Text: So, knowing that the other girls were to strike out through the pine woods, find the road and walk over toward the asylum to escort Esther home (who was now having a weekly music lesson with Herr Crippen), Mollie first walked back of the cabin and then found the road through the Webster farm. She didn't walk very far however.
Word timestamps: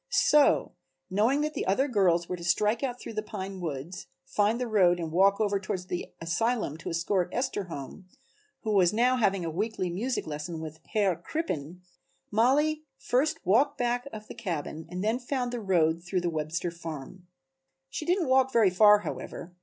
So, 0.09 0.71
knowing 1.11 1.41
that 1.41 1.53
the 1.53 1.67
other 1.67 1.87
girls 1.87 2.27
were 2.27 2.35
to 2.35 2.43
strike 2.43 2.81
out 2.81 2.99
through 2.99 3.13
the 3.13 3.21
pine 3.21 3.59
woods, 3.61 4.07
find 4.25 4.59
the 4.59 4.65
road 4.65 4.99
and 4.99 5.11
walk 5.11 5.39
over 5.39 5.59
toward 5.59 5.89
the 5.89 6.11
asylum 6.19 6.75
to 6.77 6.89
escort 6.89 7.29
Esther 7.31 7.65
home 7.65 8.07
(who 8.61 8.71
was 8.71 8.91
now 8.91 9.17
having 9.17 9.45
a 9.45 9.51
weekly 9.51 9.91
music 9.91 10.25
lesson 10.25 10.59
with 10.59 10.79
Herr 10.93 11.15
Crippen), 11.15 11.83
Mollie 12.31 12.81
first 12.97 13.45
walked 13.45 13.77
back 13.77 14.07
of 14.11 14.25
the 14.27 14.33
cabin 14.33 14.87
and 14.89 15.03
then 15.03 15.19
found 15.19 15.53
the 15.53 15.61
road 15.61 16.03
through 16.03 16.21
the 16.21 16.31
Webster 16.31 16.71
farm. 16.71 17.27
She 17.91 18.03
didn't 18.03 18.27
walk 18.27 18.51
very 18.51 18.71
far 18.71 19.01
however. 19.01 19.53